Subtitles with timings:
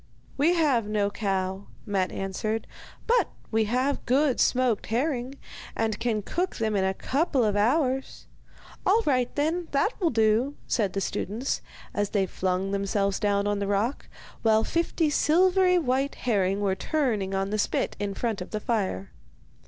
[0.35, 2.65] 'We have no cow,' Matte answered;
[3.05, 5.35] 'but we have good smoked herring,
[5.75, 8.25] and can cook them in a couple of hours.'
[8.83, 11.61] 'All right, then, that will do,' said the students,
[11.93, 14.07] as they flung themselves down on the rock,
[14.41, 19.11] while fifty silvery white herring were turning on the spit in front of the fire.